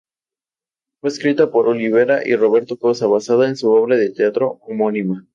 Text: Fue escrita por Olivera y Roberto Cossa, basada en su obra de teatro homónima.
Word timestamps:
Fue 0.99 1.11
escrita 1.11 1.51
por 1.51 1.67
Olivera 1.67 2.27
y 2.27 2.35
Roberto 2.35 2.75
Cossa, 2.79 3.05
basada 3.05 3.47
en 3.47 3.55
su 3.55 3.69
obra 3.69 3.97
de 3.97 4.09
teatro 4.09 4.57
homónima. 4.63 5.27